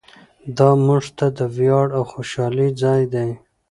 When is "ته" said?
1.17-1.25